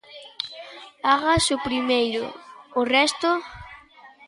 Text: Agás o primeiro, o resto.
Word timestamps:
Agás 1.13 1.45
o 1.55 1.57
primeiro, 1.67 2.23
o 2.79 2.81
resto. 2.95 3.29